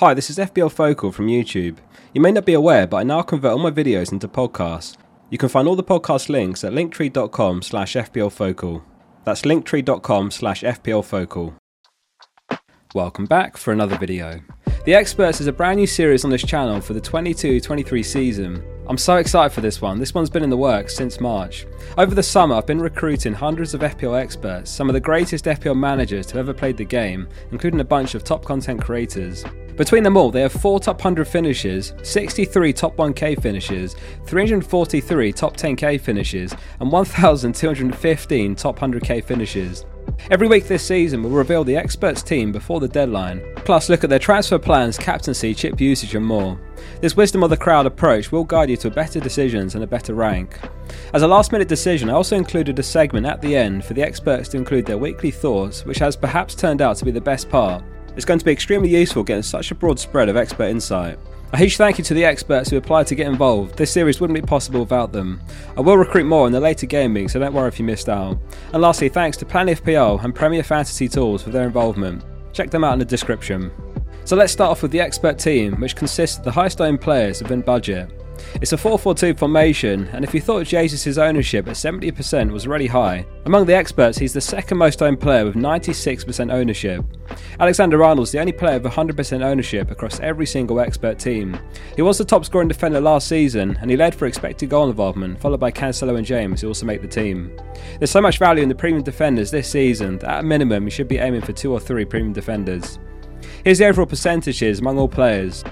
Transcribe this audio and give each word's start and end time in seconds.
Hi, 0.00 0.14
this 0.14 0.30
is 0.30 0.38
FPL 0.38 0.70
Focal 0.70 1.10
from 1.10 1.26
YouTube. 1.26 1.78
You 2.14 2.20
may 2.20 2.30
not 2.30 2.44
be 2.44 2.54
aware, 2.54 2.86
but 2.86 2.98
I 2.98 3.02
now 3.02 3.20
convert 3.22 3.50
all 3.50 3.58
my 3.58 3.72
videos 3.72 4.12
into 4.12 4.28
podcasts. 4.28 4.96
You 5.28 5.38
can 5.38 5.48
find 5.48 5.66
all 5.66 5.74
the 5.74 5.82
podcast 5.82 6.28
links 6.28 6.62
at 6.62 6.72
linktree.com 6.72 7.62
slash 7.62 7.94
fplfocal. 7.94 8.84
That's 9.24 9.42
linktree.com 9.42 10.30
slash 10.30 10.62
fplfocal. 10.62 11.54
Welcome 12.94 13.26
back 13.26 13.56
for 13.56 13.72
another 13.72 13.98
video. 13.98 14.40
The 14.84 14.94
Experts 14.94 15.40
is 15.40 15.48
a 15.48 15.52
brand 15.52 15.78
new 15.78 15.86
series 15.88 16.24
on 16.24 16.30
this 16.30 16.44
channel 16.44 16.80
for 16.80 16.92
the 16.92 17.00
22-23 17.00 18.04
season. 18.04 18.62
I'm 18.86 18.98
so 18.98 19.16
excited 19.16 19.52
for 19.52 19.62
this 19.62 19.82
one. 19.82 19.98
This 19.98 20.14
one's 20.14 20.30
been 20.30 20.44
in 20.44 20.50
the 20.50 20.56
works 20.56 20.94
since 20.94 21.18
March. 21.18 21.66
Over 21.98 22.14
the 22.14 22.22
summer, 22.22 22.54
I've 22.54 22.66
been 22.66 22.80
recruiting 22.80 23.34
hundreds 23.34 23.74
of 23.74 23.80
FPL 23.80 24.16
experts, 24.16 24.70
some 24.70 24.88
of 24.88 24.94
the 24.94 25.00
greatest 25.00 25.46
FPL 25.46 25.76
managers 25.76 26.26
to 26.26 26.38
ever 26.38 26.54
played 26.54 26.76
the 26.76 26.84
game, 26.84 27.28
including 27.50 27.80
a 27.80 27.84
bunch 27.84 28.14
of 28.14 28.22
top 28.22 28.44
content 28.44 28.80
creators. 28.80 29.44
Between 29.78 30.02
them 30.02 30.16
all, 30.16 30.32
they 30.32 30.40
have 30.40 30.52
4 30.52 30.80
top 30.80 30.96
100 30.96 31.28
finishes, 31.28 31.92
63 32.02 32.72
top 32.72 32.96
1k 32.96 33.40
finishes, 33.40 33.94
343 34.26 35.32
top 35.32 35.56
10k 35.56 36.00
finishes, 36.00 36.52
and 36.80 36.90
1,215 36.90 38.54
top 38.56 38.78
100k 38.80 39.22
finishes. 39.24 39.86
Every 40.32 40.48
week 40.48 40.66
this 40.66 40.84
season, 40.84 41.22
we'll 41.22 41.30
reveal 41.30 41.62
the 41.62 41.76
experts 41.76 42.24
team 42.24 42.50
before 42.50 42.80
the 42.80 42.88
deadline, 42.88 43.40
plus 43.58 43.88
look 43.88 44.02
at 44.02 44.10
their 44.10 44.18
transfer 44.18 44.58
plans, 44.58 44.98
captaincy, 44.98 45.54
chip 45.54 45.80
usage, 45.80 46.16
and 46.16 46.26
more. 46.26 46.58
This 47.00 47.16
wisdom 47.16 47.44
of 47.44 47.50
the 47.50 47.56
crowd 47.56 47.86
approach 47.86 48.32
will 48.32 48.42
guide 48.42 48.70
you 48.70 48.76
to 48.78 48.90
better 48.90 49.20
decisions 49.20 49.76
and 49.76 49.84
a 49.84 49.86
better 49.86 50.14
rank. 50.14 50.58
As 51.14 51.22
a 51.22 51.28
last 51.28 51.52
minute 51.52 51.68
decision, 51.68 52.10
I 52.10 52.14
also 52.14 52.34
included 52.34 52.76
a 52.80 52.82
segment 52.82 53.26
at 53.26 53.40
the 53.40 53.54
end 53.54 53.84
for 53.84 53.94
the 53.94 54.02
experts 54.02 54.48
to 54.48 54.56
include 54.56 54.86
their 54.86 54.98
weekly 54.98 55.30
thoughts, 55.30 55.84
which 55.84 55.98
has 55.98 56.16
perhaps 56.16 56.56
turned 56.56 56.82
out 56.82 56.96
to 56.96 57.04
be 57.04 57.12
the 57.12 57.20
best 57.20 57.48
part. 57.48 57.84
It's 58.18 58.24
going 58.24 58.40
to 58.40 58.44
be 58.44 58.50
extremely 58.50 58.88
useful 58.88 59.22
getting 59.22 59.44
such 59.44 59.70
a 59.70 59.76
broad 59.76 60.00
spread 60.00 60.28
of 60.28 60.36
expert 60.36 60.64
insight. 60.64 61.20
A 61.52 61.56
huge 61.56 61.76
thank 61.76 61.98
you 61.98 62.04
to 62.04 62.14
the 62.14 62.24
experts 62.24 62.68
who 62.68 62.76
applied 62.76 63.06
to 63.06 63.14
get 63.14 63.28
involved. 63.28 63.78
This 63.78 63.92
series 63.92 64.20
wouldn't 64.20 64.34
be 64.34 64.44
possible 64.44 64.80
without 64.80 65.12
them. 65.12 65.40
I 65.76 65.82
will 65.82 65.96
recruit 65.96 66.24
more 66.24 66.44
in 66.48 66.52
the 66.52 66.58
later 66.58 66.88
weeks, 67.10 67.32
so 67.32 67.38
don't 67.38 67.54
worry 67.54 67.68
if 67.68 67.78
you 67.78 67.84
missed 67.84 68.08
out. 68.08 68.36
And 68.72 68.82
lastly, 68.82 69.08
thanks 69.08 69.36
to 69.36 69.46
Plan 69.46 69.68
FPL 69.68 70.24
and 70.24 70.34
Premier 70.34 70.64
Fantasy 70.64 71.08
Tools 71.08 71.44
for 71.44 71.50
their 71.50 71.68
involvement. 71.68 72.24
Check 72.52 72.70
them 72.72 72.82
out 72.82 72.94
in 72.94 72.98
the 72.98 73.04
description. 73.04 73.70
So 74.24 74.34
let's 74.34 74.52
start 74.52 74.72
off 74.72 74.82
with 74.82 74.90
the 74.90 75.00
expert 75.00 75.38
team, 75.38 75.76
which 75.80 75.94
consists 75.94 76.38
of 76.38 76.44
the 76.44 76.50
highest 76.50 76.80
owned 76.80 77.00
players 77.00 77.40
within 77.40 77.60
budget. 77.60 78.10
It's 78.60 78.72
a 78.72 78.76
4-4-2 78.76 79.38
formation, 79.38 80.08
and 80.12 80.24
if 80.24 80.34
you 80.34 80.40
thought 80.40 80.66
Jesus' 80.66 81.18
ownership 81.18 81.68
at 81.68 81.74
70% 81.74 82.50
was 82.50 82.66
really 82.66 82.86
high, 82.86 83.26
among 83.46 83.66
the 83.66 83.74
experts 83.74 84.18
he's 84.18 84.32
the 84.32 84.40
second 84.40 84.78
most 84.78 85.02
owned 85.02 85.20
player 85.20 85.44
with 85.44 85.54
96% 85.54 86.52
ownership. 86.52 87.04
Alexander 87.60 88.02
Arnold's 88.02 88.32
the 88.32 88.40
only 88.40 88.52
player 88.52 88.78
with 88.78 88.92
100% 88.92 89.42
ownership 89.42 89.90
across 89.90 90.20
every 90.20 90.46
single 90.46 90.80
expert 90.80 91.18
team. 91.18 91.58
He 91.96 92.02
was 92.02 92.18
the 92.18 92.24
top 92.24 92.44
scoring 92.44 92.68
defender 92.68 93.00
last 93.00 93.28
season, 93.28 93.76
and 93.80 93.90
he 93.90 93.96
led 93.96 94.14
for 94.14 94.26
expected 94.26 94.70
goal 94.70 94.88
involvement, 94.88 95.40
followed 95.40 95.60
by 95.60 95.70
Cancelo 95.70 96.16
and 96.16 96.26
James, 96.26 96.60
who 96.60 96.68
also 96.68 96.86
make 96.86 97.02
the 97.02 97.08
team. 97.08 97.56
There's 97.98 98.10
so 98.10 98.20
much 98.20 98.38
value 98.38 98.62
in 98.62 98.68
the 98.68 98.74
premium 98.74 99.02
defenders 99.02 99.50
this 99.50 99.70
season 99.70 100.18
that 100.18 100.30
at 100.30 100.40
a 100.40 100.46
minimum 100.46 100.84
you 100.84 100.90
should 100.90 101.08
be 101.08 101.18
aiming 101.18 101.42
for 101.42 101.52
two 101.52 101.72
or 101.72 101.80
three 101.80 102.04
premium 102.04 102.32
defenders. 102.32 102.98
Here's 103.64 103.78
the 103.78 103.86
overall 103.86 104.06
percentages 104.06 104.80
among 104.80 104.98
all 104.98 105.08
players. 105.08 105.64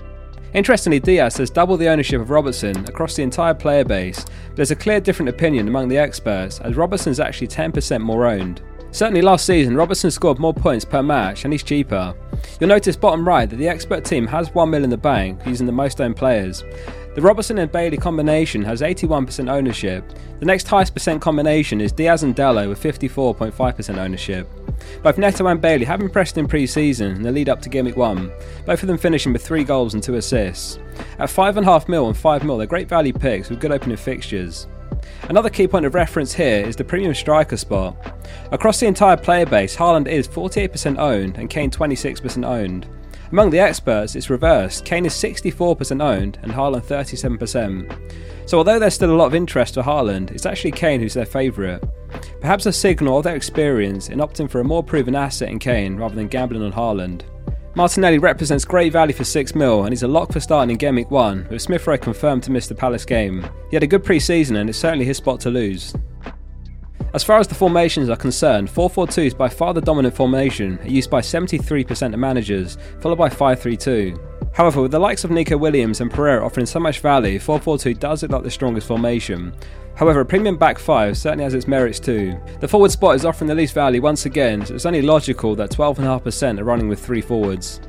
Interestingly, 0.57 1.01
Diaz 1.01 1.37
has 1.37 1.51
double 1.51 1.77
the 1.77 1.89
ownership 1.89 2.19
of 2.19 2.31
Robertson 2.31 2.79
across 2.89 3.15
the 3.15 3.23
entire 3.23 3.53
player 3.53 3.85
base, 3.85 4.25
but 4.25 4.57
there's 4.57 4.71
a 4.71 4.75
clear 4.75 5.01
different 5.01 5.29
opinion 5.29 5.69
among 5.69 5.87
the 5.87 5.99
experts 5.99 6.61
as 6.61 6.77
Robertson 6.77 7.11
is 7.11 7.21
actually 7.21 7.49
10% 7.49 8.01
more 8.01 8.25
owned. 8.25 8.63
Certainly 8.91 9.21
last 9.21 9.45
season, 9.45 9.77
Robertson 9.77 10.11
scored 10.11 10.39
more 10.39 10.55
points 10.55 10.83
per 10.83 11.03
match 11.03 11.45
and 11.45 11.53
he's 11.53 11.63
cheaper. 11.63 12.15
You'll 12.59 12.69
notice 12.69 12.97
bottom 12.97 13.29
right 13.29 13.51
that 13.51 13.57
the 13.57 13.69
expert 13.69 14.07
team 14.07 14.27
has 14.29 14.49
1 14.55 14.71
mil 14.71 14.83
in 14.83 14.89
the 14.89 14.97
bank 14.97 15.45
using 15.45 15.67
the 15.67 15.73
most 15.73 16.01
owned 16.01 16.17
players. 16.17 16.65
The 17.15 17.21
Robertson 17.21 17.59
and 17.59 17.71
Bailey 17.71 17.99
combination 17.99 18.63
has 18.63 18.81
81% 18.81 19.51
ownership. 19.51 20.11
The 20.41 20.47
next 20.47 20.69
highest 20.69 20.95
percent 20.95 21.21
combination 21.21 21.83
is 21.83 21.93
Diaz 21.93 22.23
and 22.23 22.35
Dalot 22.35 22.71
with 22.71 22.83
54.5% 22.83 23.99
ownership. 23.99 24.49
Both 25.03 25.19
Neto 25.19 25.47
and 25.47 25.61
Bailey 25.61 25.85
have 25.85 26.01
impressed 26.01 26.39
in 26.39 26.49
pre-season 26.49 27.17
in 27.17 27.23
the 27.23 27.33
lead 27.33 27.49
up 27.49 27.61
to 27.63 27.83
Week 27.83 27.97
1, 27.97 28.33
both 28.65 28.83
of 28.83 28.87
them 28.87 28.99
finishing 28.99 29.33
with 29.33 29.47
3 29.47 29.65
goals 29.65 29.95
and 29.95 30.03
2 30.03 30.15
assists. 30.17 30.79
At 31.19 31.29
5.5 31.29 31.89
mil 31.89 32.07
and 32.07 32.17
5 32.17 32.45
mil, 32.45 32.59
they're 32.59 32.67
great 32.67 32.89
value 32.89 33.13
picks 33.13 33.51
with 33.51 33.61
good 33.61 33.73
opening 33.73 33.97
fixtures. 33.97 34.67
Another 35.29 35.51
key 35.51 35.67
point 35.67 35.87
of 35.87 35.95
reference 35.95 36.33
here 36.33 36.65
is 36.67 36.77
the 36.77 36.85
premium 36.85 37.15
striker 37.15 37.57
spot. 37.57 37.97
Across 38.53 38.81
the 38.81 38.87
entire 38.87 39.17
player 39.17 39.47
base, 39.47 39.77
Haaland 39.77 40.09
is 40.09 40.29
48% 40.29 40.99
owned 40.99 41.37
and 41.37 41.51
Kane 41.51 41.71
26% 41.71 42.47
owned. 42.47 42.87
Among 43.33 43.51
the 43.51 43.59
experts, 43.59 44.15
it's 44.15 44.31
reversed. 44.31 44.85
Kane 44.85 45.05
is 45.05 45.15
64% 45.15 46.01
owned 46.01 46.39
and 46.43 46.53
Haaland 46.53 46.85
37%. 46.85 48.49
So 48.49 48.59
although 48.59 48.79
there's 48.79 48.95
still 48.95 49.11
a 49.11 49.17
lot 49.17 49.27
of 49.27 49.35
interest 49.35 49.75
for 49.75 49.83
Haaland, 49.83 50.31
it's 50.31 50.47
actually 50.47 50.71
Kane 50.71 51.01
who's 51.01 51.15
their 51.15 51.27
favourite. 51.27 51.83
Perhaps 52.41 52.67
a 52.67 52.73
signal 52.73 53.19
of 53.19 53.25
their 53.25 53.37
experience 53.37 54.09
in 54.09 54.19
opting 54.19 54.51
for 54.51 54.61
a 54.61 54.65
more 54.65 54.83
proven 54.83 55.15
asset 55.15 55.49
in 55.49 55.59
Kane 55.59 55.97
rather 55.97 56.15
than 56.15 56.29
gambling 56.29 56.63
on 56.63 56.73
Haaland. 56.73 57.23
Martinelli 57.75 58.19
represents 58.19 58.65
great 58.65 58.93
value 58.93 59.13
for 59.13 59.25
6 59.25 59.55
mil 59.55 59.85
and 59.85 59.93
he's 59.93 60.03
a 60.03 60.09
lock 60.09 60.33
for 60.33 60.41
starting 60.41 60.71
in 60.71 60.79
Game 60.79 60.95
Week 60.95 61.11
1, 61.11 61.49
with 61.51 61.61
Smith 61.61 61.87
Rowe 61.87 61.99
confirmed 61.99 62.43
to 62.45 62.51
miss 62.51 62.67
the 62.67 62.75
Palace 62.75 63.05
game. 63.05 63.47
He 63.71 63.77
had 63.77 63.83
a 63.83 63.87
good 63.87 64.03
pre 64.03 64.19
season 64.19 64.57
and 64.57 64.71
it's 64.71 64.79
certainly 64.79 65.05
his 65.05 65.19
spot 65.19 65.41
to 65.41 65.51
lose. 65.51 65.95
As 67.13 67.25
far 67.25 67.39
as 67.39 67.49
the 67.49 67.55
formations 67.55 68.09
are 68.09 68.17
concerned, 68.17 68.69
4-4-2 68.69 69.27
is 69.27 69.35
by 69.35 69.49
far 69.49 69.73
the 69.73 69.81
dominant 69.81 70.15
formation, 70.15 70.79
used 70.85 71.11
by 71.11 71.21
73% 71.21 72.13
of 72.13 72.19
managers, 72.19 72.79
followed 73.01 73.17
by 73.17 73.29
5-3-2. 73.29 74.36
However, 74.57 74.81
with 74.81 74.91
the 74.91 74.99
likes 74.99 75.23
of 75.23 75.31
Neco 75.31 75.59
Williams 75.59 76.01
and 76.01 76.11
Pereira 76.11 76.43
offering 76.43 76.65
so 76.65 76.81
much 76.81 77.01
value, 77.01 77.39
4-4-2 77.39 77.99
does 77.99 78.23
look 78.23 78.33
like 78.33 78.43
the 78.43 78.51
strongest 78.51 78.89
formation. 78.89 79.53
However, 79.97 80.21
a 80.21 80.25
premium 80.25 80.57
back 80.57 80.79
5 80.79 81.15
certainly 81.15 81.45
has 81.45 81.53
its 81.53 81.69
merits 81.69 82.01
too. 82.01 82.41
The 82.61 82.67
forward 82.67 82.91
spot 82.91 83.17
is 83.17 83.27
offering 83.27 83.49
the 83.49 83.55
least 83.55 83.75
value 83.75 84.01
once 84.01 84.25
again, 84.25 84.65
so 84.65 84.75
it's 84.75 84.87
only 84.87 85.03
logical 85.03 85.55
that 85.57 85.73
12.5% 85.73 86.59
are 86.59 86.65
running 86.65 86.89
with 86.89 87.05
3 87.05 87.21
forwards. 87.21 87.83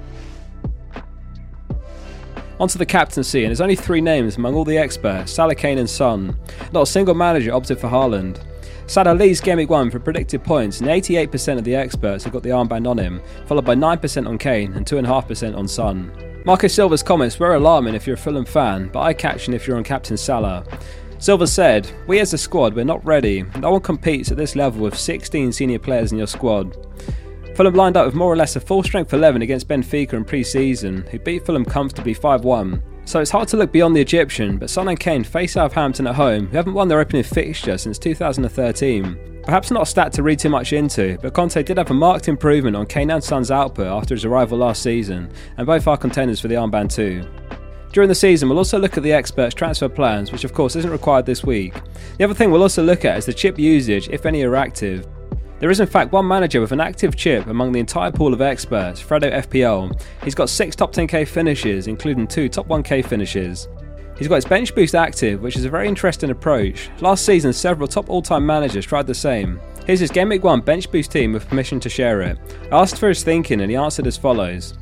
Onto 2.60 2.78
the 2.78 2.86
captaincy, 2.86 3.46
and 3.46 3.52
there's 3.52 3.62
only 3.62 3.78
three 3.78 4.02
names 4.02 4.36
among 4.36 4.54
all 4.54 4.66
the 4.66 4.78
experts 4.78 5.32
Salah, 5.32 5.56
Kane, 5.56 5.78
and 5.78 5.90
Son. 5.90 6.38
Not 6.74 6.82
a 6.82 6.86
single 6.86 7.16
manager 7.16 7.54
opted 7.54 7.80
for 7.80 7.88
Haaland. 7.88 8.44
Salah 8.88 9.14
leads 9.14 9.42
Game 9.42 9.58
Week 9.58 9.70
1 9.70 9.92
for 9.92 10.00
predicted 10.00 10.46
points, 10.46 10.80
and 10.80 10.90
88% 10.90 11.58
of 11.58 11.66
the 11.66 11.76
experts 11.76 12.24
have 12.24 12.32
got 12.32 12.42
the 12.42 12.52
armband 12.52 12.88
on 12.90 12.98
him, 12.98 13.22
followed 13.46 13.66
by 13.66 13.76
9% 13.76 14.26
on 14.26 14.38
Kane 14.38 14.72
and 14.74 14.86
2.5% 14.86 15.58
on 15.58 15.68
Son. 15.68 16.10
Marco 16.46 16.68
Silva's 16.68 17.04
comments 17.04 17.38
were 17.38 17.56
alarming 17.56 17.96
if 17.96 18.08
you're 18.08 18.14
a 18.14 18.18
Fulham 18.18 18.46
fan, 18.46 18.90
but 18.94 19.02
eye 19.02 19.14
catching 19.14 19.54
if 19.54 19.68
you're 19.68 19.76
on 19.76 19.84
Captain 19.84 20.16
Salah. 20.16 20.66
Silva 21.20 21.46
said, 21.46 21.92
We 22.08 22.20
as 22.20 22.32
a 22.32 22.38
squad, 22.38 22.76
we're 22.76 22.86
not 22.86 23.06
ready. 23.06 23.44
No 23.60 23.72
one 23.72 23.82
competes 23.82 24.32
at 24.32 24.38
this 24.38 24.56
level 24.56 24.84
with 24.84 24.98
16 24.98 25.52
senior 25.52 25.80
players 25.80 26.14
in 26.14 26.18
your 26.18 26.28
squad. 26.28 26.78
Fulham 27.58 27.74
lined 27.74 27.98
up 27.98 28.06
with 28.06 28.16
more 28.16 28.32
or 28.32 28.38
less 28.38 28.56
a 28.56 28.62
full 28.62 28.84
strength 28.84 29.14
11 29.14 29.42
against 29.42 29.68
Benfica 29.68 30.14
in 30.14 30.24
pre 30.24 30.46
season, 30.46 31.02
who 31.12 31.20
beat 31.20 31.46
Fulham 31.46 31.66
comfortably 31.66 32.14
5 32.14 32.46
1. 32.46 32.84
So 33.08 33.22
it's 33.22 33.32
hard 33.32 33.48
to 33.48 33.58
look 33.58 33.72
beyond 33.72 33.96
the 33.96 34.02
Egyptian, 34.02 34.58
but 34.58 34.70
Son 34.70 34.90
and 34.90 35.00
Kane 35.00 35.24
face 35.24 35.54
Southampton 35.54 36.08
at 36.08 36.16
home, 36.16 36.48
who 36.48 36.58
haven't 36.58 36.74
won 36.74 36.90
their 36.90 37.00
opening 37.00 37.24
fixture 37.24 37.78
since 37.78 37.98
2013. 37.98 39.42
Perhaps 39.46 39.72
not 39.72 39.84
a 39.84 39.86
stat 39.86 40.12
to 40.12 40.24
read 40.24 40.40
too 40.40 40.50
much 40.50 40.74
into, 40.74 41.18
but 41.22 41.34
Conte 41.34 41.64
did 41.64 41.78
have 41.78 41.90
a 41.90 41.94
marked 41.94 42.28
improvement 42.28 42.76
on 42.76 42.86
Kane 42.86 43.10
and 43.10 43.24
Son's 43.24 43.50
output 43.50 43.88
after 43.88 44.14
his 44.14 44.26
arrival 44.26 44.58
last 44.58 44.84
season, 44.84 45.32
and 45.56 45.66
both 45.66 45.88
are 45.88 45.96
contenders 45.96 46.42
for 46.42 46.50
the 46.50 46.56
armband 46.56 46.94
too. 46.94 47.26
During 47.94 48.10
the 48.10 48.14
season, 48.14 48.50
we'll 48.50 48.58
also 48.58 48.78
look 48.78 48.98
at 48.98 49.04
the 49.04 49.14
experts' 49.14 49.56
transfer 49.56 49.88
plans, 49.88 50.34
which 50.34 50.44
of 50.44 50.54
course 50.54 50.76
isn't 50.76 50.92
required 50.92 51.26
this 51.26 51.46
week. 51.46 51.76
The 52.18 52.26
other 52.26 52.34
thing 52.34 52.52
we'll 52.52 52.62
also 52.62 52.84
look 52.84 53.06
at 53.06 53.18
is 53.18 53.26
the 53.26 53.34
chip 53.34 53.58
usage, 53.58 54.10
if 54.10 54.26
any 54.26 54.44
are 54.44 54.58
active. 54.58 55.08
There 55.60 55.72
is 55.72 55.80
in 55.80 55.88
fact 55.88 56.12
one 56.12 56.28
manager 56.28 56.62
with 56.62 56.72
an 56.72 56.80
active 56.80 57.16
chip 57.16 57.48
among 57.48 57.72
the 57.72 57.80
entire 57.80 58.12
pool 58.12 58.32
of 58.32 58.42
experts, 58.42 59.02
Fredo 59.02 59.32
FPL. 59.32 60.00
He's 60.24 60.36
got 60.36 60.50
6 60.50 60.76
top 60.76 60.94
10k 60.94 61.28
finishes, 61.28 61.88
including 61.88 62.28
2 62.28 62.48
top 62.50 62.68
1k 62.68 63.04
finishes. 63.06 63.68
He's 64.20 64.28
got 64.28 64.36
his 64.36 64.46
bench 64.46 64.74
boost 64.76 64.94
active, 64.94 65.42
which 65.42 65.56
is 65.56 65.66
a 65.66 65.70
very 65.70 65.88
interesting 65.88 66.30
approach. 66.30 66.90
Last 67.02 67.26
season, 67.26 67.54
several 67.54 67.88
top 67.88 68.10
all 68.10 68.22
time 68.22 68.46
managers 68.46 68.86
tried 68.86 69.08
the 69.08 69.16
same. 69.16 69.60
Here's 69.88 70.00
his 70.00 70.12
Game 70.12 70.30
Week 70.30 70.44
1 70.44 70.62
bench 70.62 70.92
boost 70.92 71.12
team 71.12 71.34
with 71.34 71.48
permission 71.48 71.80
to 71.80 71.90
share 71.90 72.22
it. 72.22 72.38
I 72.72 72.78
asked 72.78 73.00
for 73.00 73.10
his 73.10 73.24
thinking 73.24 73.62
and 73.62 73.72
he 73.72 73.78
answered 73.78 74.06
as 74.06 74.18
follows. 74.18 74.76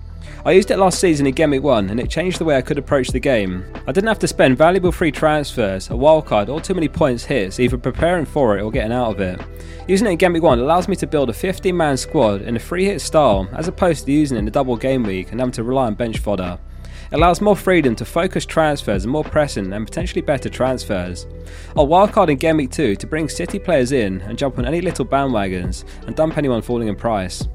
I 0.45 0.51
used 0.51 0.69
it 0.69 0.77
last 0.77 0.99
season 0.99 1.25
in 1.25 1.51
Week 1.51 1.63
1 1.63 1.89
and 1.89 1.99
it 1.99 2.09
changed 2.09 2.39
the 2.39 2.45
way 2.45 2.55
I 2.55 2.61
could 2.61 2.77
approach 2.77 3.09
the 3.09 3.19
game. 3.19 3.65
I 3.87 3.91
didn't 3.91 4.07
have 4.07 4.19
to 4.19 4.27
spend 4.27 4.57
valuable 4.57 4.91
free 4.91 5.11
transfers, 5.11 5.89
a 5.89 5.93
wildcard, 5.93 6.49
or 6.49 6.61
too 6.61 6.73
many 6.73 6.87
points 6.87 7.25
hits 7.25 7.59
either 7.59 7.77
preparing 7.77 8.25
for 8.25 8.57
it 8.57 8.61
or 8.61 8.71
getting 8.71 8.91
out 8.91 9.11
of 9.11 9.19
it. 9.19 9.41
Using 9.87 10.07
it 10.07 10.21
in 10.21 10.33
Week 10.33 10.43
1 10.43 10.59
allows 10.59 10.87
me 10.87 10.95
to 10.97 11.07
build 11.07 11.29
a 11.29 11.33
15 11.33 11.75
man 11.75 11.97
squad 11.97 12.41
in 12.41 12.55
a 12.55 12.59
free 12.59 12.85
hit 12.85 13.01
style 13.01 13.49
as 13.53 13.67
opposed 13.67 14.05
to 14.05 14.11
using 14.11 14.37
it 14.37 14.41
in 14.41 14.47
a 14.47 14.51
double 14.51 14.77
game 14.77 15.03
week 15.03 15.31
and 15.31 15.39
having 15.39 15.53
to 15.53 15.63
rely 15.63 15.87
on 15.87 15.95
bench 15.95 16.19
fodder. 16.19 16.59
It 17.11 17.15
allows 17.15 17.39
more 17.39 17.55
freedom 17.55 17.95
to 17.97 18.05
focus 18.05 18.45
transfers 18.45 19.03
and 19.03 19.11
more 19.11 19.23
pressing 19.23 19.73
and 19.73 19.85
potentially 19.85 20.21
better 20.21 20.49
transfers. 20.49 21.27
I'll 21.77 21.87
wildcard 21.87 22.29
in 22.29 22.37
Game 22.37 22.57
Week 22.57 22.71
2 22.71 22.95
to 22.95 23.07
bring 23.07 23.29
City 23.29 23.59
players 23.59 23.91
in 23.91 24.21
and 24.21 24.37
jump 24.37 24.57
on 24.57 24.65
any 24.65 24.81
little 24.81 25.05
bandwagons 25.05 25.85
and 26.07 26.15
dump 26.15 26.37
anyone 26.37 26.61
falling 26.61 26.87
in 26.87 26.95
price. 26.95 27.47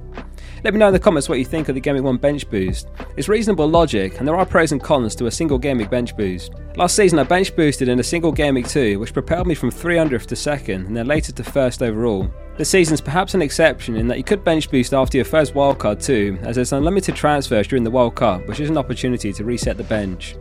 Let 0.62 0.74
me 0.74 0.78
know 0.78 0.88
in 0.88 0.92
the 0.92 0.98
comments 0.98 1.26
what 1.26 1.38
you 1.38 1.44
think 1.46 1.68
of 1.70 1.74
the 1.74 1.80
Week 1.80 2.02
1 2.02 2.16
bench 2.18 2.48
boost. 2.50 2.88
It's 3.16 3.28
reasonable 3.28 3.66
logic, 3.66 4.18
and 4.18 4.28
there 4.28 4.36
are 4.36 4.44
pros 4.44 4.72
and 4.72 4.82
cons 4.82 5.14
to 5.16 5.26
a 5.26 5.30
single 5.30 5.58
Week 5.58 5.88
bench 5.88 6.14
boost. 6.14 6.52
Last 6.76 6.96
season 6.96 7.18
I 7.18 7.22
bench 7.22 7.56
boosted 7.56 7.88
in 7.88 7.98
a 7.98 8.02
single 8.02 8.32
Week 8.32 8.68
2, 8.68 8.98
which 8.98 9.14
propelled 9.14 9.46
me 9.46 9.54
from 9.54 9.70
300th 9.70 10.26
to 10.26 10.34
2nd, 10.34 10.86
and 10.86 10.94
then 10.94 11.06
later 11.06 11.32
to 11.32 11.42
1st 11.42 11.80
overall. 11.80 12.30
This 12.58 12.68
season's 12.68 13.00
perhaps 13.00 13.32
an 13.32 13.40
exception 13.40 13.96
in 13.96 14.06
that 14.08 14.18
you 14.18 14.24
could 14.24 14.44
bench 14.44 14.70
boost 14.70 14.92
after 14.92 15.16
your 15.16 15.24
first 15.24 15.54
wildcard 15.54 16.04
too, 16.04 16.38
as 16.42 16.56
there's 16.56 16.74
unlimited 16.74 17.16
transfers 17.16 17.66
during 17.66 17.84
the 17.84 17.90
World 17.90 18.14
Cup, 18.14 18.46
which 18.46 18.60
is 18.60 18.68
an 18.68 18.76
opportunity 18.76 19.32
to 19.32 19.44
reset 19.44 19.78
the 19.78 19.84
bench. 19.84 20.36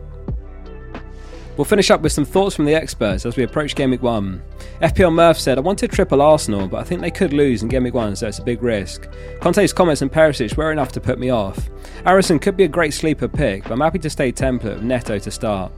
We'll 1.60 1.66
finish 1.66 1.90
up 1.90 2.00
with 2.00 2.12
some 2.12 2.24
thoughts 2.24 2.56
from 2.56 2.64
the 2.64 2.74
experts 2.74 3.26
as 3.26 3.36
we 3.36 3.42
approach 3.42 3.74
Game 3.74 3.90
Week 3.90 4.02
1. 4.02 4.42
FPL 4.80 5.12
Murph 5.12 5.38
said, 5.38 5.58
I 5.58 5.60
wanted 5.60 5.90
triple 5.90 6.22
Arsenal, 6.22 6.66
but 6.66 6.78
I 6.78 6.84
think 6.84 7.02
they 7.02 7.10
could 7.10 7.34
lose 7.34 7.62
in 7.62 7.68
Game 7.68 7.84
Week 7.84 7.92
1, 7.92 8.16
so 8.16 8.28
it's 8.28 8.38
a 8.38 8.42
big 8.42 8.62
risk. 8.62 9.06
Conte's 9.42 9.70
comments 9.70 10.00
and 10.00 10.10
Perisic 10.10 10.56
were 10.56 10.72
enough 10.72 10.90
to 10.92 11.02
put 11.02 11.18
me 11.18 11.28
off. 11.28 11.68
Alisson 12.06 12.40
could 12.40 12.56
be 12.56 12.64
a 12.64 12.68
great 12.68 12.94
sleeper 12.94 13.28
pick, 13.28 13.64
but 13.64 13.72
I'm 13.72 13.80
happy 13.82 13.98
to 13.98 14.08
stay 14.08 14.32
template 14.32 14.76
with 14.76 14.84
Neto 14.84 15.18
to 15.18 15.30
start. 15.30 15.70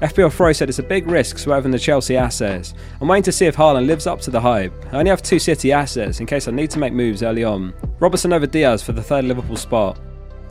FPL 0.00 0.32
Froy 0.32 0.52
said 0.52 0.70
it's 0.70 0.78
a 0.78 0.82
big 0.82 1.06
risk 1.08 1.36
swerving 1.36 1.72
the 1.72 1.78
Chelsea 1.78 2.16
assets. 2.16 2.72
I'm 3.02 3.08
waiting 3.08 3.24
to 3.24 3.32
see 3.32 3.44
if 3.44 3.56
Haaland 3.56 3.86
lives 3.86 4.06
up 4.06 4.22
to 4.22 4.30
the 4.30 4.40
hype. 4.40 4.72
I 4.94 4.96
only 4.96 5.10
have 5.10 5.20
two 5.20 5.38
City 5.38 5.72
assets 5.72 6.20
in 6.20 6.26
case 6.26 6.48
I 6.48 6.52
need 6.52 6.70
to 6.70 6.78
make 6.78 6.94
moves 6.94 7.22
early 7.22 7.44
on. 7.44 7.74
Robertson 7.98 8.32
over 8.32 8.46
Diaz 8.46 8.82
for 8.82 8.92
the 8.92 9.02
third 9.02 9.26
Liverpool 9.26 9.56
spot. 9.58 10.00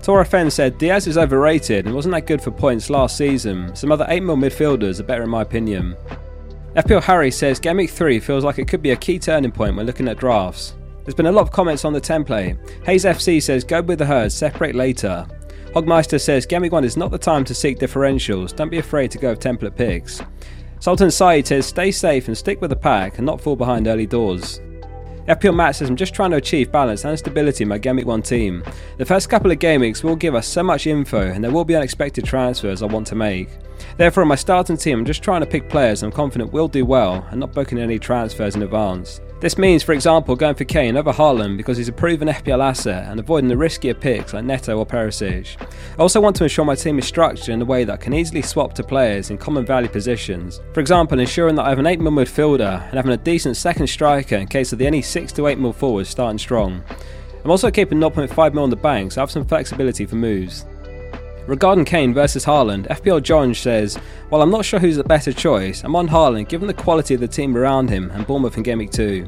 Tora 0.01 0.25
Fenn 0.25 0.49
said 0.49 0.77
Diaz 0.77 1.07
is 1.07 1.17
overrated 1.17 1.85
and 1.85 1.93
wasn't 1.93 2.13
that 2.13 2.25
good 2.25 2.41
for 2.41 2.51
points 2.51 2.89
last 2.89 3.17
season. 3.17 3.75
Some 3.75 3.91
other 3.91 4.05
8 4.07 4.21
mil 4.21 4.37
midfielders 4.37 4.99
are 4.99 5.03
better 5.03 5.23
in 5.23 5.29
my 5.29 5.41
opinion. 5.41 5.95
FPL 6.75 7.03
Harry 7.03 7.31
says 7.31 7.59
Game 7.59 7.77
Week 7.77 7.89
3 7.89 8.19
feels 8.19 8.43
like 8.43 8.59
it 8.59 8.67
could 8.67 8.81
be 8.81 8.91
a 8.91 8.95
key 8.95 9.19
turning 9.19 9.51
point 9.51 9.75
when 9.75 9.85
looking 9.85 10.07
at 10.07 10.17
drafts. 10.17 10.75
There's 11.03 11.15
been 11.15 11.25
a 11.25 11.31
lot 11.31 11.41
of 11.41 11.51
comments 11.51 11.83
on 11.83 11.93
the 11.93 11.99
template. 11.99 12.85
Hayes 12.85 13.03
FC 13.03 13.41
says 13.41 13.63
go 13.63 13.81
with 13.81 13.99
the 13.99 14.05
herd, 14.05 14.31
separate 14.31 14.75
later. 14.75 15.27
Hogmeister 15.73 16.19
says 16.19 16.45
Game 16.45 16.61
Week 16.61 16.71
1 16.71 16.83
is 16.83 16.97
not 16.97 17.11
the 17.11 17.17
time 17.17 17.43
to 17.45 17.53
seek 17.53 17.77
differentials, 17.77 18.55
don't 18.55 18.69
be 18.69 18.79
afraid 18.79 19.11
to 19.11 19.17
go 19.17 19.31
with 19.31 19.39
template 19.39 19.75
picks. 19.75 20.21
Sultan 20.79 21.11
Saeed 21.11 21.45
says 21.45 21.65
stay 21.65 21.91
safe 21.91 22.27
and 22.27 22.37
stick 22.37 22.61
with 22.61 22.69
the 22.69 22.75
pack 22.75 23.17
and 23.17 23.25
not 23.25 23.41
fall 23.41 23.55
behind 23.55 23.87
early 23.87 24.07
doors. 24.07 24.61
FPL 25.29 25.55
Matt 25.55 25.75
says 25.75 25.87
I'm 25.87 25.95
just 25.95 26.15
trying 26.15 26.31
to 26.31 26.37
achieve 26.37 26.71
balance 26.71 27.05
and 27.05 27.17
stability 27.19 27.63
in 27.63 27.67
my 27.67 27.77
Week 27.77 28.03
1 28.03 28.21
team. 28.23 28.63
The 28.97 29.05
first 29.05 29.29
couple 29.29 29.51
of 29.51 29.59
game 29.59 29.81
will 30.03 30.15
give 30.15 30.33
us 30.33 30.47
so 30.47 30.63
much 30.63 30.87
info 30.87 31.21
and 31.21 31.43
there 31.43 31.51
will 31.51 31.63
be 31.63 31.75
unexpected 31.75 32.25
transfers 32.25 32.81
I 32.81 32.87
want 32.87 33.05
to 33.07 33.15
make. 33.15 33.49
Therefore, 33.97 34.23
in 34.23 34.29
my 34.29 34.33
starting 34.33 34.75
team, 34.75 34.97
I'm 34.97 35.05
just 35.05 35.21
trying 35.21 35.41
to 35.41 35.45
pick 35.45 35.69
players 35.69 36.01
I'm 36.01 36.11
confident 36.11 36.51
will 36.51 36.67
do 36.67 36.83
well 36.83 37.27
and 37.29 37.39
not 37.39 37.53
booking 37.53 37.77
any 37.77 37.99
transfers 37.99 38.55
in 38.55 38.63
advance. 38.63 39.21
This 39.41 39.57
means, 39.57 39.83
for 39.83 39.93
example, 39.93 40.35
going 40.35 40.55
for 40.55 40.65
Kane 40.65 40.97
over 40.97 41.13
Haaland 41.13 41.55
because 41.55 41.77
he's 41.77 41.87
a 41.87 41.93
proven 41.93 42.27
FPL 42.27 42.61
asset 42.61 43.07
and 43.09 43.21
avoiding 43.21 43.47
the 43.47 43.55
riskier 43.55 43.97
picks 43.97 44.33
like 44.33 44.43
Neto 44.43 44.77
or 44.77 44.85
Perisic. 44.85 45.55
I 45.97 46.01
also 46.01 46.19
want 46.19 46.35
to 46.37 46.43
ensure 46.43 46.65
my 46.65 46.75
team 46.75 46.99
is 46.99 47.07
structured 47.07 47.47
in 47.47 47.61
a 47.61 47.65
way 47.65 47.85
that 47.85 47.93
I 47.93 47.97
can 47.97 48.13
easily 48.13 48.41
swap 48.41 48.73
to 48.73 48.83
players 48.83 49.29
in 49.29 49.37
common 49.37 49.65
value 49.65 49.87
positions. 49.87 50.59
For 50.73 50.81
example, 50.81 51.21
ensuring 51.21 51.55
that 51.55 51.63
I 51.63 51.69
have 51.69 51.79
an 51.79 51.87
8 51.87 52.01
mil 52.01 52.11
midfielder 52.11 52.83
and 52.83 52.93
having 52.93 53.13
a 53.13 53.17
decent 53.17 53.55
second 53.55 53.87
striker 53.87 54.35
in 54.35 54.45
case 54.45 54.73
of 54.73 54.79
the 54.79 54.87
any 54.87 55.01
6 55.01 55.31
to 55.31 55.47
8 55.47 55.57
mil 55.57 55.71
forwards 55.71 56.09
starting 56.09 56.37
strong. 56.37 56.83
I'm 57.45 57.51
also 57.51 57.71
keeping 57.71 57.99
0.5 57.99 58.53
mil 58.53 58.63
on 58.63 58.69
the 58.69 58.75
bank 58.75 59.13
so 59.13 59.21
I 59.21 59.23
have 59.23 59.31
some 59.31 59.45
flexibility 59.45 60.05
for 60.05 60.17
moves. 60.17 60.65
Regarding 61.47 61.85
Kane 61.85 62.13
versus 62.13 62.45
Haaland, 62.45 62.87
FPL 62.87 63.23
John 63.23 63.53
says, 63.53 63.95
While 64.29 64.41
I'm 64.41 64.51
not 64.51 64.65
sure 64.65 64.79
who's 64.79 64.97
the 64.97 65.03
better 65.03 65.33
choice, 65.33 65.83
I'm 65.83 65.95
on 65.95 66.07
Haaland 66.07 66.47
given 66.47 66.67
the 66.67 66.73
quality 66.73 67.15
of 67.15 67.21
the 67.21 67.27
team 67.27 67.57
around 67.57 67.89
him 67.89 68.11
and 68.11 68.27
Bournemouth 68.27 68.57
in 68.57 68.63
Game 68.63 68.77
Week 68.77 68.91
2. 68.91 69.27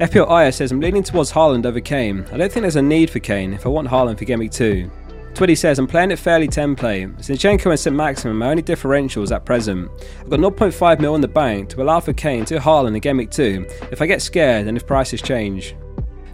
FPL 0.00 0.28
Aya 0.28 0.50
says, 0.50 0.72
I'm 0.72 0.80
leaning 0.80 1.04
towards 1.04 1.30
Haaland 1.30 1.64
over 1.64 1.80
Kane. 1.80 2.24
I 2.32 2.36
don't 2.36 2.50
think 2.50 2.62
there's 2.62 2.76
a 2.76 2.82
need 2.82 3.10
for 3.10 3.20
Kane 3.20 3.52
if 3.52 3.64
I 3.66 3.68
want 3.68 3.88
Haaland 3.88 4.18
for 4.18 4.24
Game 4.24 4.40
Week 4.40 4.50
2. 4.50 4.90
Twitty 5.34 5.56
says, 5.56 5.78
I'm 5.78 5.86
playing 5.86 6.10
it 6.10 6.18
fairly 6.18 6.48
template. 6.48 7.16
Zinchenko 7.18 7.70
and 7.70 7.80
St 7.80 7.96
Maximin 7.96 8.36
are 8.36 8.38
my 8.38 8.50
only 8.50 8.62
differentials 8.62 9.34
at 9.34 9.46
present. 9.46 9.90
I've 10.20 10.28
got 10.28 10.40
0.5 10.40 11.00
mil 11.00 11.14
in 11.14 11.20
the 11.20 11.28
bank 11.28 11.70
to 11.70 11.82
allow 11.82 12.00
for 12.00 12.12
Kane 12.12 12.44
to 12.46 12.58
Haaland 12.58 12.94
in 12.94 13.00
Game 13.00 13.16
Week 13.16 13.30
2 13.30 13.66
if 13.90 14.02
I 14.02 14.06
get 14.06 14.20
scared 14.20 14.66
and 14.66 14.76
if 14.76 14.86
prices 14.86 15.22
change. 15.22 15.74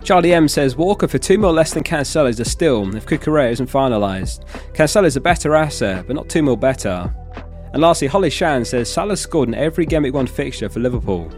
Charlie 0.08 0.32
M 0.32 0.48
says 0.48 0.74
Walker 0.74 1.06
for 1.06 1.18
2 1.18 1.36
mil 1.36 1.52
less 1.52 1.74
than 1.74 1.84
Cancelo 1.84 2.30
is 2.30 2.40
a 2.40 2.44
steal 2.46 2.96
if 2.96 3.04
Cucurella 3.04 3.52
isn't 3.52 3.68
finalised. 3.68 4.46
Cancelo 4.72 5.04
is 5.04 5.16
a 5.16 5.20
better 5.20 5.54
asset, 5.54 6.06
but 6.06 6.16
not 6.16 6.30
2 6.30 6.42
mil 6.42 6.56
better. 6.56 7.14
And 7.74 7.82
lastly, 7.82 8.08
Holly 8.08 8.30
Shan 8.30 8.64
says 8.64 8.90
Salah 8.90 9.18
scored 9.18 9.50
in 9.50 9.54
every 9.54 9.84
Game 9.84 10.04
Week 10.04 10.14
1 10.14 10.26
fixture 10.26 10.70
for 10.70 10.80
Liverpool. 10.80 11.30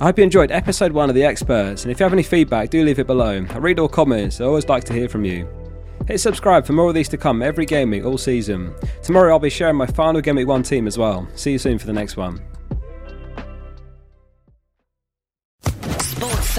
I 0.00 0.04
hope 0.04 0.18
you 0.18 0.22
enjoyed 0.22 0.52
episode 0.52 0.92
1 0.92 1.08
of 1.08 1.16
The 1.16 1.24
Experts, 1.24 1.82
and 1.82 1.90
if 1.90 1.98
you 1.98 2.04
have 2.04 2.12
any 2.12 2.22
feedback, 2.22 2.70
do 2.70 2.84
leave 2.84 3.00
it 3.00 3.08
below. 3.08 3.44
I 3.50 3.58
read 3.58 3.80
all 3.80 3.88
comments, 3.88 4.40
I 4.40 4.44
always 4.44 4.68
like 4.68 4.84
to 4.84 4.92
hear 4.92 5.08
from 5.08 5.24
you. 5.24 5.48
Hit 6.06 6.20
subscribe 6.20 6.64
for 6.64 6.74
more 6.74 6.90
of 6.90 6.94
these 6.94 7.08
to 7.08 7.18
come 7.18 7.42
every 7.42 7.66
game 7.66 7.90
week 7.90 8.04
all 8.04 8.18
season. 8.18 8.72
Tomorrow 9.02 9.32
I'll 9.32 9.40
be 9.40 9.50
sharing 9.50 9.74
my 9.74 9.86
final 9.86 10.20
Game 10.20 10.36
Week 10.36 10.46
1 10.46 10.62
team 10.62 10.86
as 10.86 10.96
well. 10.96 11.26
See 11.34 11.50
you 11.50 11.58
soon 11.58 11.80
for 11.80 11.86
the 11.86 11.92
next 11.92 12.16
one. 12.16 12.40